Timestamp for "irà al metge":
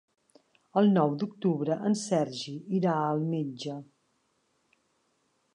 2.81-3.79